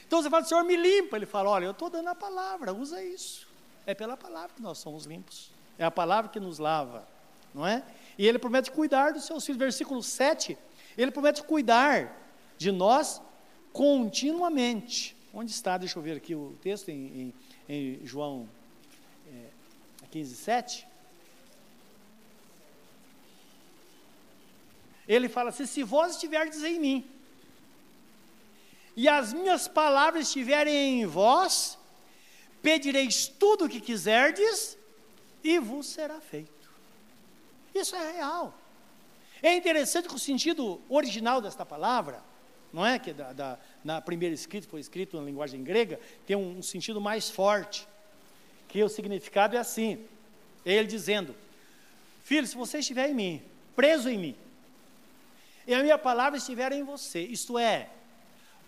[0.07, 1.17] Então você fala, Senhor, me limpa.
[1.17, 3.49] Ele fala: Olha, eu estou dando a palavra, usa isso.
[3.87, 5.51] É pela palavra que nós somos limpos.
[5.79, 7.07] É a palavra que nos lava,
[7.55, 7.83] não é?
[8.19, 9.59] E ele promete cuidar dos seus filhos.
[9.59, 10.59] Versículo 7,
[10.97, 12.17] ele promete cuidar
[12.59, 13.23] de nós
[13.73, 15.17] continuamente.
[15.33, 15.79] Onde está?
[15.79, 17.33] Deixa eu ver aqui o texto em,
[17.69, 18.49] em, em João
[19.29, 19.47] é,
[20.11, 20.87] 15, 7.
[25.07, 27.11] Ele fala assim: se vós estiverdes em mim,
[28.97, 31.79] e as minhas palavras estiverem em vós,
[32.61, 34.77] pedireis tudo o que quiserdes,
[35.43, 36.71] e vos será feito.
[37.75, 38.55] Isso é real.
[39.43, 42.23] É interessante que o sentido original desta palavra,
[42.73, 42.99] não é?
[42.99, 47.01] Que da, da na primeira escrita, foi escrito na linguagem grega, tem um, um sentido
[47.01, 47.87] mais forte.
[48.69, 50.05] Que o significado é assim:
[50.65, 51.35] ele dizendo,
[52.23, 53.43] filho, se você estiver em mim,
[53.75, 54.37] preso em mim,
[55.67, 57.91] e a minha palavra estiver em você, isto é,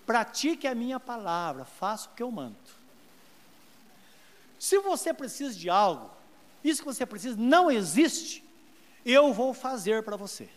[0.04, 2.56] pratique a minha palavra, faça o que eu mando.
[4.58, 6.10] Se você precisa de algo,
[6.62, 8.44] isso que você precisa não existe,
[9.04, 10.48] eu vou fazer para você.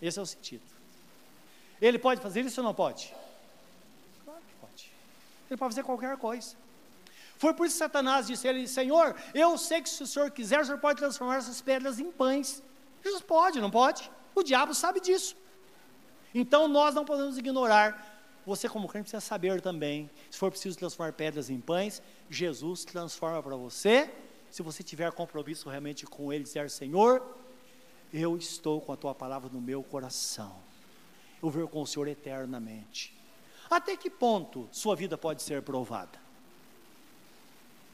[0.00, 0.77] Esse é o sentido.
[1.80, 3.14] Ele pode fazer isso ou não pode?
[4.24, 4.92] Claro que pode.
[5.50, 6.56] Ele pode fazer qualquer coisa.
[7.38, 10.30] Foi por isso que Satanás disse a ele: Senhor, eu sei que se o Senhor
[10.30, 12.62] quiser, o Senhor pode transformar essas pedras em pães.
[13.02, 14.10] Jesus pode, não pode?
[14.34, 15.36] O diabo sabe disso.
[16.34, 18.06] Então nós não podemos ignorar.
[18.44, 20.10] Você, como crente, precisa saber também.
[20.30, 24.10] Se for preciso transformar pedras em pães, Jesus transforma para você.
[24.50, 27.22] Se você tiver compromisso realmente com Ele, dizer: Senhor,
[28.12, 30.67] eu estou com a tua palavra no meu coração.
[31.40, 33.16] Vou com o Senhor eternamente.
[33.70, 36.18] Até que ponto sua vida pode ser provada?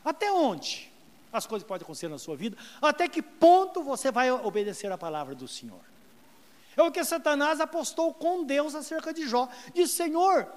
[0.05, 0.91] Até onde
[1.33, 2.57] as coisas podem acontecer na sua vida?
[2.81, 5.81] Até que ponto você vai obedecer a palavra do Senhor?
[6.77, 9.49] É o que Satanás apostou com Deus acerca de Jó.
[9.75, 10.49] Disse, Senhor,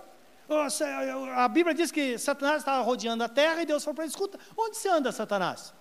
[1.35, 4.39] a Bíblia diz que Satanás estava rodeando a terra e Deus falou para ele: escuta,
[4.57, 5.73] onde você anda, Satanás?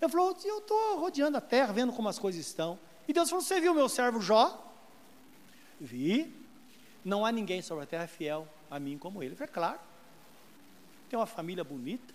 [0.00, 2.78] Ele falou: eu estou rodeando a terra, vendo como as coisas estão.
[3.06, 4.72] E Deus falou: Você viu meu servo Jó?
[5.80, 6.43] Vi.
[7.04, 9.34] Não há ninguém sobre a terra fiel a mim como ele.
[9.34, 9.80] Falei, claro.
[11.08, 12.14] Tem uma família bonita.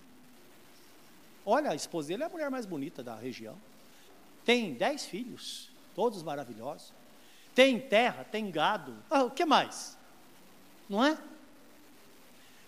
[1.45, 3.56] Olha, a esposa dele é a mulher mais bonita da região.
[4.43, 6.91] Tem dez filhos, todos maravilhosos.
[7.54, 8.95] Tem terra, tem gado.
[9.10, 9.97] Ah, o que mais?
[10.89, 11.17] Não é?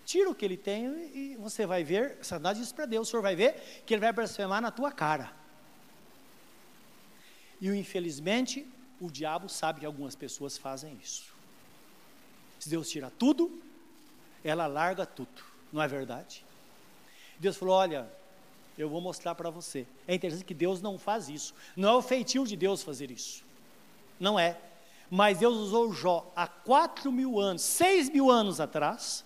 [0.04, 3.22] Tira o que ele tem e você vai ver, Satanás diz para Deus, o senhor
[3.22, 5.32] vai ver que ele vai blasfemar na tua cara.
[7.60, 8.66] E infelizmente,
[9.00, 11.31] o diabo sabe que algumas pessoas fazem isso.
[12.62, 13.60] Se Deus tira tudo,
[14.44, 16.44] ela larga tudo, não é verdade?
[17.36, 18.08] Deus falou: Olha,
[18.78, 19.84] eu vou mostrar para você.
[20.06, 21.56] É interessante que Deus não faz isso.
[21.74, 23.44] Não é o feitio de Deus fazer isso.
[24.20, 24.56] Não é.
[25.10, 29.24] Mas Deus usou Jó há quatro mil anos, seis mil anos atrás.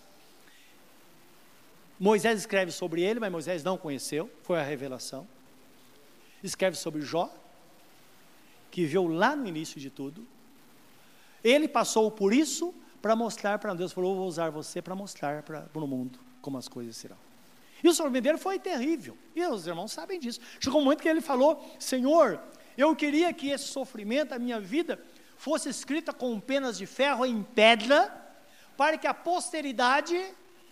[2.00, 5.28] Moisés escreve sobre ele, mas Moisés não conheceu, foi a revelação.
[6.42, 7.30] Escreve sobre Jó,
[8.70, 10.26] que viu lá no início de tudo.
[11.44, 12.74] Ele passou por isso
[13.06, 16.66] para mostrar para Deus, falou: vou usar você para mostrar para o mundo como as
[16.66, 17.16] coisas serão.
[17.84, 19.16] E o dele foi terrível.
[19.32, 20.40] E os irmãos sabem disso.
[20.58, 22.40] Chegou um momento que ele falou: Senhor,
[22.76, 25.00] eu queria que esse sofrimento, a minha vida,
[25.38, 28.12] fosse escrita com penas de ferro em pedra,
[28.76, 30.20] para que a posteridade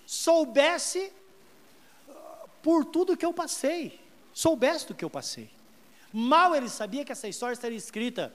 [0.05, 1.13] soubesse
[2.09, 4.01] uh, por tudo que eu passei,
[4.33, 5.51] soubesse do que eu passei.
[6.13, 8.35] Mal ele sabia que essa história estaria escrita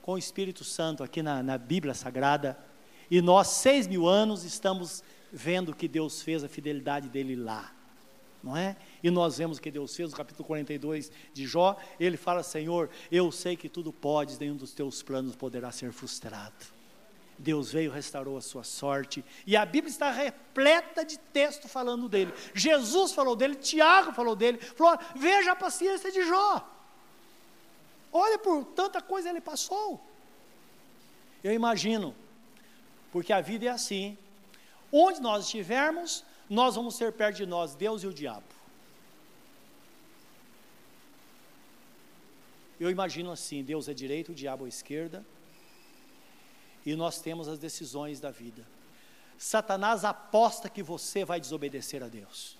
[0.00, 2.58] com o Espírito Santo aqui na, na Bíblia Sagrada,
[3.10, 7.72] e nós, seis mil anos, estamos vendo que Deus fez a fidelidade dele lá,
[8.42, 8.76] não é?
[9.02, 13.30] E nós vemos que Deus fez no capítulo 42 de Jó, ele fala: Senhor, eu
[13.30, 16.76] sei que tudo podes, nenhum dos teus planos poderá ser frustrado.
[17.38, 22.32] Deus veio, restaurou a sua sorte, e a Bíblia está repleta de texto falando dele.
[22.54, 26.72] Jesus falou dele, Tiago falou dele, falou: veja a paciência de Jó.
[28.12, 30.00] Olha por tanta coisa ele passou.
[31.44, 32.14] Eu imagino,
[33.16, 34.18] porque a vida é assim.
[34.92, 38.44] Onde nós estivermos, nós vamos ser perto de nós, Deus e o diabo.
[42.78, 45.24] Eu imagino assim: Deus é direita, o diabo é esquerda,
[46.84, 48.68] e nós temos as decisões da vida.
[49.38, 52.58] Satanás aposta que você vai desobedecer a Deus,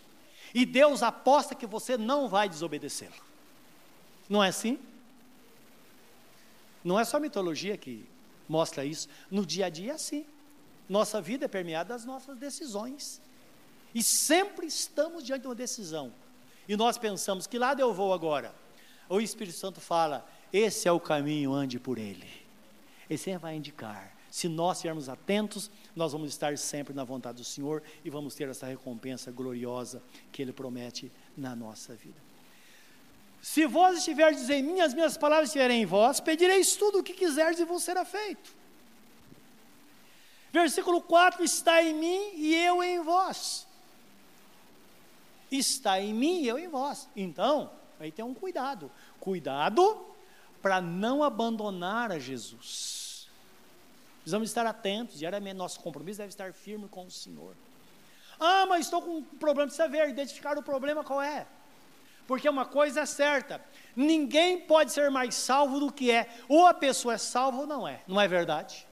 [0.54, 3.22] e Deus aposta que você não vai desobedecê-lo.
[4.26, 4.78] Não é assim?
[6.82, 8.08] Não é só mitologia que
[8.48, 9.06] mostra isso.
[9.30, 10.24] No dia a dia é assim.
[10.88, 13.20] Nossa vida é permeada das nossas decisões.
[13.94, 16.12] E sempre estamos diante de uma decisão.
[16.68, 18.54] E nós pensamos: que lado eu vou agora?
[19.08, 22.28] O Espírito Santo fala: esse é o caminho, ande por ele.
[23.08, 24.14] Esse vai indicar.
[24.30, 28.48] Se nós estivermos atentos, nós vamos estar sempre na vontade do Senhor e vamos ter
[28.48, 32.20] essa recompensa gloriosa que Ele promete na nossa vida.
[33.40, 37.14] Se vós estiverdes em mim, as minhas palavras estiverem em vós, pedireis tudo o que
[37.14, 38.55] quiserdes e vos será feito.
[40.56, 43.66] Versículo 4: Está em mim e eu em vós.
[45.50, 47.08] Está em mim e eu em vós.
[47.14, 48.90] Então, aí tem um cuidado.
[49.20, 50.06] Cuidado
[50.62, 53.28] para não abandonar a Jesus.
[54.20, 57.54] Precisamos estar atentos, diariamente nosso compromisso deve estar firme com o Senhor.
[58.40, 61.46] Ah, mas estou com um problema, precisa ver, identificar o problema qual é.
[62.26, 63.62] Porque uma coisa é certa:
[63.94, 66.28] ninguém pode ser mais salvo do que é.
[66.48, 68.85] Ou a pessoa é salva ou não é, não é verdade?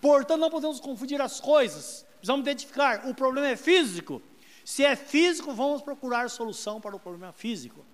[0.00, 2.06] Portanto, não podemos confundir as coisas.
[2.16, 4.22] Precisamos identificar: o problema é físico.
[4.64, 7.84] Se é físico, vamos procurar solução para o problema físico.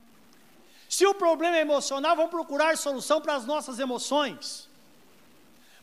[0.88, 4.68] Se o problema é emocional, vamos procurar solução para as nossas emoções.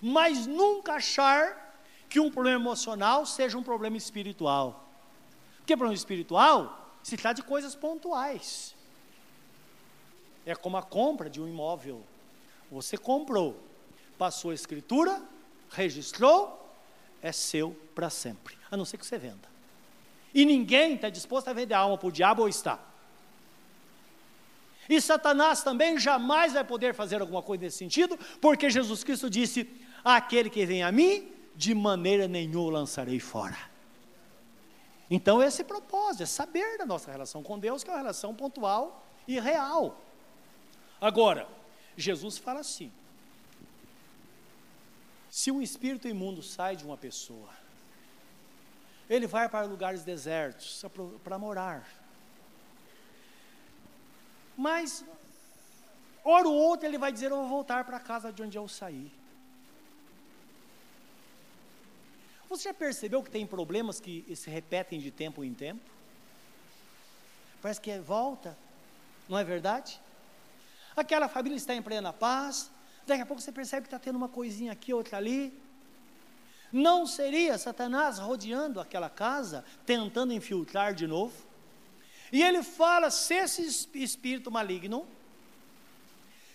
[0.01, 1.75] Mas nunca achar
[2.07, 4.87] que um problema emocional seja um problema espiritual.
[5.57, 8.75] Porque problema espiritual se trata de coisas pontuais.
[10.45, 12.03] É como a compra de um imóvel.
[12.71, 13.61] Você comprou,
[14.17, 15.21] passou a escritura,
[15.69, 16.55] registrou,
[17.21, 19.47] é seu para sempre, a não ser que você venda.
[20.33, 22.79] E ninguém está disposto a vender a alma para o diabo ou está.
[24.87, 29.69] E Satanás também jamais vai poder fazer alguma coisa nesse sentido, porque Jesus Cristo disse:
[30.03, 33.57] Aquele que vem a mim, de maneira nenhuma lançarei fora.
[35.11, 39.03] Então, esse propósito é saber da nossa relação com Deus, que é uma relação pontual
[39.27, 39.99] e real.
[41.01, 41.47] Agora,
[41.95, 42.91] Jesus fala assim:
[45.29, 47.49] se um espírito imundo sai de uma pessoa,
[49.09, 50.83] ele vai para lugares desertos
[51.23, 51.87] para morar.
[54.57, 55.05] Mas,
[56.23, 58.67] hora ou outra, ele vai dizer: Eu vou voltar para a casa de onde eu
[58.67, 59.11] saí.
[62.49, 65.87] Você já percebeu que tem problemas que se repetem de tempo em tempo?
[67.61, 68.57] Parece que é volta,
[69.27, 70.01] não é verdade?
[70.95, 72.71] Aquela família está em plena paz,
[73.09, 75.53] daqui a pouco você percebe que está tendo uma coisinha aqui, outra ali.
[76.71, 81.33] Não seria Satanás rodeando aquela casa, tentando infiltrar de novo?
[82.31, 85.07] E ele fala: se esse espírito maligno,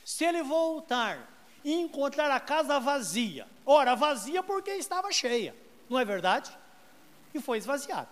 [0.04, 1.30] se ele voltar
[1.64, 5.54] e encontrar a casa vazia, ora, vazia porque estava cheia
[5.88, 6.50] não é verdade?
[7.32, 8.08] E foi esvaziada.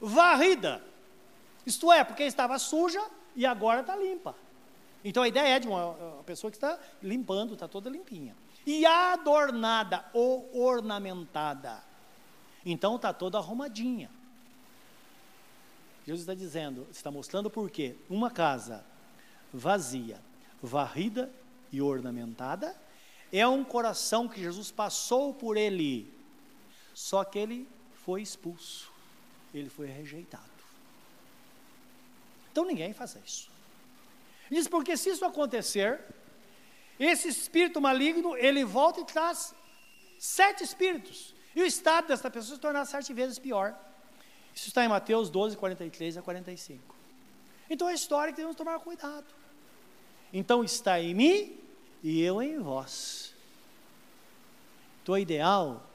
[0.00, 0.82] Varrida,
[1.66, 3.02] isto é, porque estava suja
[3.36, 4.34] e agora está limpa.
[5.04, 8.36] Então a ideia é de uma, uma pessoa que está limpando, está toda limpinha.
[8.66, 11.82] E adornada ou ornamentada.
[12.64, 14.10] Então está toda arrumadinha.
[16.06, 17.96] Jesus está dizendo, está mostrando por quê?
[18.08, 18.84] Uma casa
[19.52, 20.20] vazia,
[20.62, 21.30] varrida
[21.72, 22.76] e ornamentada
[23.32, 26.12] é um coração que Jesus passou por ele
[26.94, 27.68] só que ele
[28.04, 28.92] foi expulso,
[29.54, 30.44] ele foi rejeitado.
[32.52, 33.50] Então ninguém faz isso.
[34.50, 36.00] Diz porque se isso acontecer,
[36.98, 39.54] esse espírito maligno, ele volta e traz
[40.18, 41.34] sete espíritos.
[41.54, 43.78] E o estado dessa pessoa se tornar sete vezes pior.
[44.54, 46.94] Isso está em Mateus 12, 43 a 45.
[47.68, 49.26] Então é história que devemos tomar cuidado.
[50.32, 51.58] Então está em mim
[52.02, 53.34] e eu em vós.
[55.02, 55.88] Então, o ideal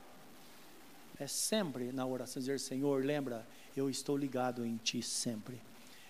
[1.20, 5.62] é sempre na oração dizer: Senhor, lembra, eu estou ligado em Ti sempre.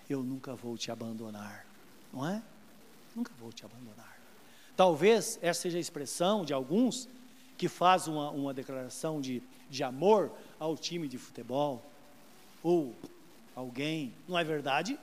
[0.08, 1.65] Eu nunca vou te abandonar.
[2.12, 2.42] Não é?
[3.14, 4.18] Nunca vou te abandonar.
[4.76, 7.08] Talvez essa seja a expressão de alguns
[7.56, 11.82] que faz uma, uma declaração de, de amor ao time de futebol,
[12.62, 12.94] ou
[13.54, 14.98] alguém, não é verdade?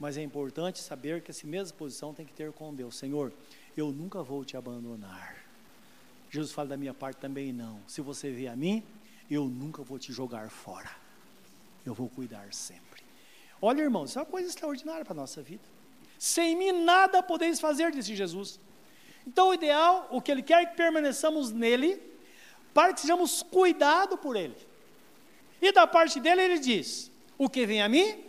[0.00, 2.96] Mas é importante saber que essa mesma posição tem que ter com Deus.
[2.96, 3.32] Senhor,
[3.76, 5.36] eu nunca vou te abandonar.
[6.30, 7.80] Jesus fala da minha parte também não.
[7.86, 8.82] Se você vier a mim,
[9.30, 10.90] eu nunca vou te jogar fora.
[11.86, 13.02] Eu vou cuidar sempre.
[13.60, 15.62] Olha, irmãos, isso é uma coisa extraordinária para a nossa vida.
[16.18, 18.58] Sem mim nada podeis fazer, disse Jesus.
[19.26, 22.02] Então, o ideal, o que Ele quer é que permaneçamos nele,
[22.74, 24.56] para que sejamos cuidados por Ele.
[25.62, 28.24] E da parte dele, Ele diz: O que vem a mim,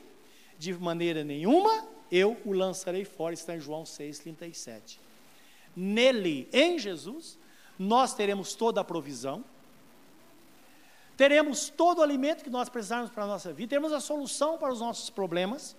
[0.58, 3.34] de maneira nenhuma, eu o lançarei fora.
[3.34, 5.00] Está em João 6,37.
[5.76, 7.40] Nele, em Jesus,
[7.78, 9.44] nós teremos toda a provisão,
[11.16, 14.74] teremos todo o alimento que nós precisarmos para a nossa vida, teremos a solução para
[14.74, 15.76] os nossos problemas.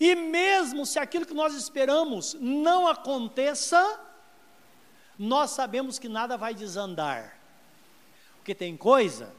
[0.00, 4.00] E mesmo se aquilo que nós esperamos não aconteça,
[5.18, 7.38] nós sabemos que nada vai desandar.
[8.36, 9.32] Porque tem coisa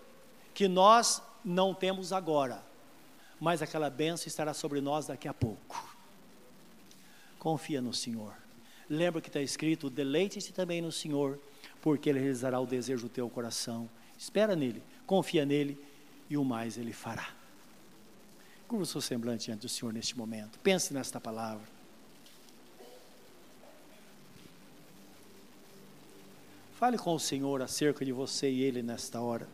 [0.54, 2.64] que nós não temos agora,
[3.39, 5.93] mas aquela bênção estará sobre nós daqui a pouco.
[7.38, 8.34] Confia no Senhor.
[8.89, 11.39] Lembra que está escrito: deleite-te também no Senhor,
[11.82, 13.89] porque Ele realizará o desejo do teu coração.
[14.18, 15.78] Espera nele, confia nele
[16.30, 17.28] e o mais Ele fará.
[18.68, 20.59] Curva o seu semblante diante do Senhor neste momento.
[20.59, 21.68] Pense nesta palavra.
[26.76, 29.47] Fale com o Senhor acerca de você e Ele nesta hora.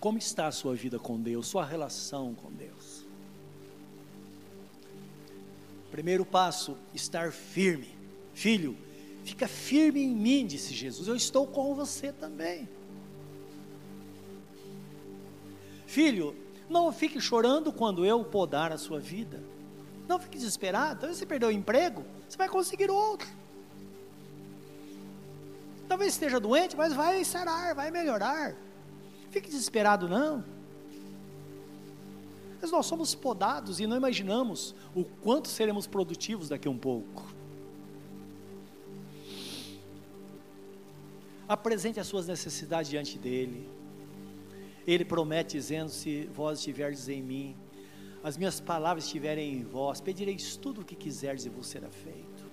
[0.00, 3.04] Como está a sua vida com Deus, sua relação com Deus?
[5.90, 7.94] Primeiro passo, estar firme.
[8.32, 8.76] Filho,
[9.24, 11.06] fica firme em mim, disse Jesus.
[11.06, 12.66] Eu estou com você também.
[15.92, 16.34] Filho,
[16.70, 19.42] não fique chorando quando eu podar a sua vida.
[20.08, 21.00] Não fique desesperado.
[21.00, 23.28] Talvez você perdeu o emprego, você vai conseguir outro.
[25.86, 28.56] Talvez esteja doente, mas vai sarar, vai melhorar.
[29.30, 30.42] Fique desesperado, não.
[32.62, 37.22] Mas nós somos podados e não imaginamos o quanto seremos produtivos daqui a um pouco.
[41.46, 43.81] Apresente as suas necessidades diante dele.
[44.86, 47.56] Ele promete, dizendo: Se vós estiverdes em mim,
[48.22, 52.50] as minhas palavras estiverem em vós, pedireis tudo o que quiserdes e vos será feito.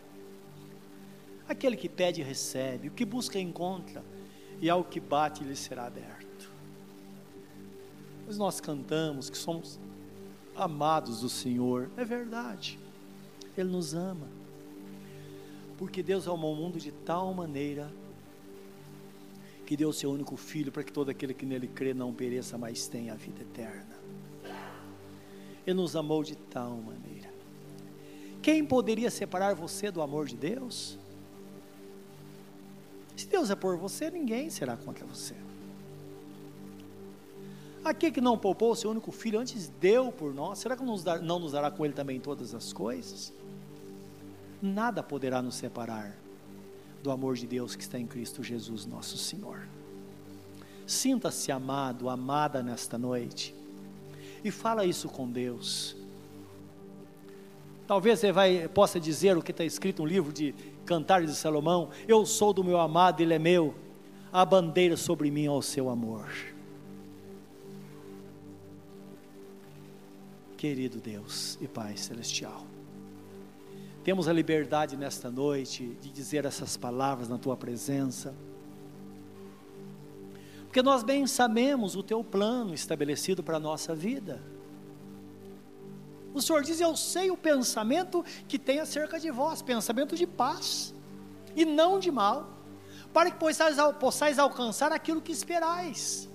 [1.47, 4.03] Aquele que pede, recebe, o que busca, encontra,
[4.61, 6.51] e ao que bate, lhe será aberto.
[8.25, 9.79] Mas nós cantamos que somos
[10.55, 12.77] amados do Senhor, é verdade,
[13.57, 14.27] Ele nos ama,
[15.77, 17.91] porque Deus amou o mundo de tal maneira
[19.69, 22.87] que deu seu único filho para que todo aquele que nele crê não pereça, mas
[22.87, 23.99] tenha a vida eterna.
[25.63, 27.29] Ele nos amou de tal maneira.
[28.41, 30.97] Quem poderia separar você do amor de Deus?
[33.15, 35.35] Se Deus é por você, ninguém será contra você.
[37.85, 41.39] Aquele que não poupou o seu único filho, antes deu por nós, será que não
[41.39, 43.31] nos dará com ele também todas as coisas?
[44.59, 46.17] Nada poderá nos separar
[47.01, 49.67] do amor de Deus que está em Cristo Jesus, nosso Senhor.
[50.85, 53.55] Sinta-se amado, amada nesta noite,
[54.43, 55.95] e fala isso com Deus.
[57.85, 60.53] Talvez você vai, possa dizer o que está escrito no livro de
[60.85, 63.75] Cantar de Salomão: Eu sou do meu amado, ele é meu,
[64.31, 66.27] a bandeira sobre mim é o seu amor.
[70.55, 72.65] Querido Deus e Pai Celestial,
[74.03, 78.33] temos a liberdade nesta noite de dizer essas palavras na tua presença,
[80.65, 84.39] porque nós bem sabemos o teu plano estabelecido para a nossa vida.
[86.33, 90.93] O Senhor diz: Eu sei o pensamento que tem acerca de vós, pensamento de paz
[91.55, 92.47] e não de mal,
[93.11, 96.29] para que possais, possais alcançar aquilo que esperais.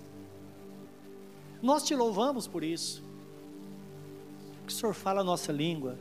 [1.63, 3.03] Nós te louvamos por isso.
[4.67, 5.97] O Senhor fala a nossa língua,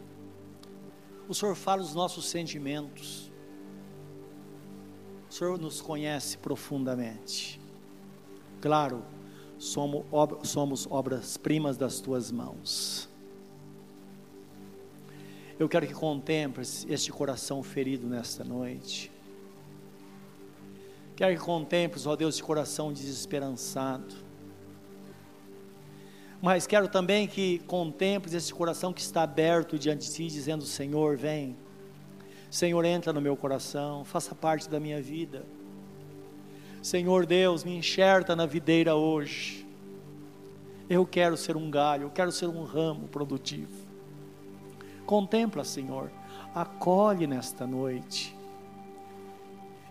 [1.27, 3.31] o Senhor fala os nossos sentimentos,
[5.29, 7.59] o Senhor nos conhece profundamente.
[8.61, 9.03] Claro,
[9.57, 10.05] somos,
[10.43, 13.09] somos obras-primas das tuas mãos.
[15.59, 19.11] Eu quero que contemples este coração ferido nesta noite.
[21.15, 24.22] Quero que contemples, ó Deus, esse coração desesperançado.
[26.45, 31.15] Mas quero também que contemples esse coração que está aberto diante de ti, dizendo: Senhor,
[31.15, 31.55] vem.
[32.51, 35.45] Senhor, entra no meu coração, faça parte da minha vida.
[36.81, 39.65] Senhor Deus, me enxerta na videira hoje.
[40.89, 43.87] Eu quero ser um galho, eu quero ser um ramo produtivo.
[45.05, 46.11] Contempla, Senhor,
[46.53, 48.35] acolhe nesta noite.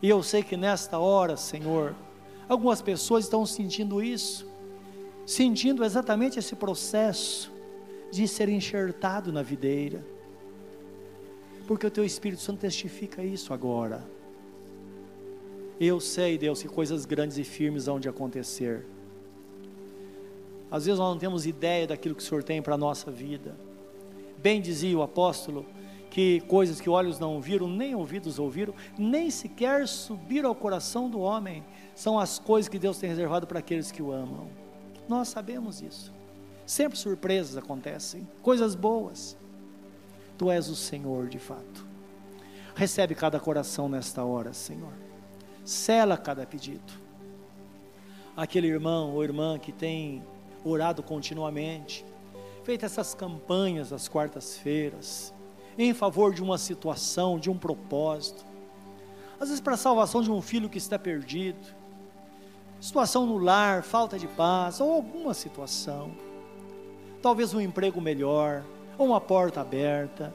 [0.02, 1.94] E eu sei que nesta hora, Senhor,
[2.46, 4.51] algumas pessoas estão sentindo isso,
[5.24, 7.52] sentindo exatamente esse processo
[8.10, 10.04] de ser enxertado na videira,
[11.66, 14.04] porque o Teu Espírito Santo testifica isso agora.
[15.80, 18.84] Eu sei, Deus, que coisas grandes e firmes hão de acontecer.
[20.70, 23.56] Às vezes nós não temos ideia daquilo que o Senhor tem para a nossa vida.
[24.38, 25.66] Bem dizia o apóstolo
[26.10, 31.20] que coisas que olhos não viram, nem ouvidos ouviram, nem sequer subiram ao coração do
[31.20, 31.64] homem,
[31.94, 34.61] são as coisas que Deus tem reservado para aqueles que o amam.
[35.12, 36.10] Nós sabemos isso.
[36.64, 39.36] Sempre surpresas acontecem, coisas boas.
[40.38, 41.86] Tu és o Senhor de fato.
[42.74, 44.94] Recebe cada coração nesta hora, Senhor.
[45.66, 46.94] Sela cada pedido.
[48.34, 50.24] Aquele irmão ou irmã que tem
[50.64, 52.06] orado continuamente,
[52.64, 55.34] feito essas campanhas às quartas-feiras,
[55.76, 58.46] em favor de uma situação, de um propósito,
[59.38, 61.81] às vezes para a salvação de um filho que está perdido,
[62.82, 66.10] situação no lar, falta de paz, ou alguma situação,
[67.22, 68.64] talvez um emprego melhor,
[68.98, 70.34] ou uma porta aberta.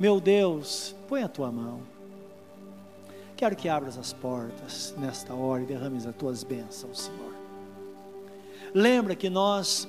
[0.00, 1.82] Meu Deus, põe a tua mão.
[3.36, 7.34] Quero que abras as portas nesta hora e derrames as tuas bênçãos, Senhor.
[8.72, 9.86] Lembra que nós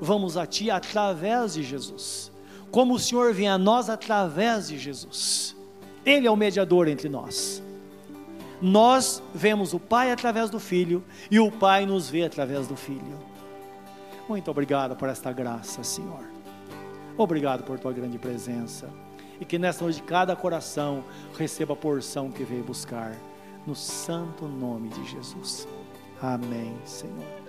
[0.00, 2.32] vamos a Ti através de Jesus.
[2.70, 5.54] Como o Senhor vem a nós através de Jesus.
[6.04, 7.62] Ele é o mediador entre nós.
[8.60, 13.18] Nós vemos o Pai através do Filho e o Pai nos vê através do Filho.
[14.28, 16.24] Muito obrigado por esta graça, Senhor.
[17.16, 18.88] Obrigado por tua grande presença
[19.40, 21.04] e que nesta noite cada coração
[21.36, 23.14] receba a porção que veio buscar,
[23.66, 25.68] no santo nome de Jesus.
[26.20, 27.45] Amém, Senhor.